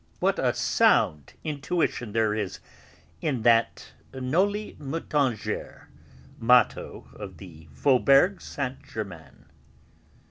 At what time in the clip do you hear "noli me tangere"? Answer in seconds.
4.11-5.89